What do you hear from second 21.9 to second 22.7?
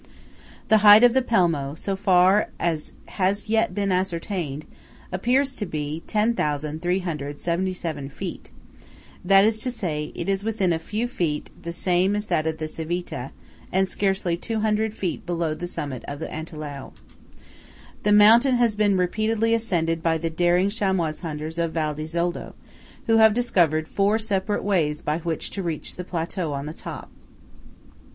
di Zoldo,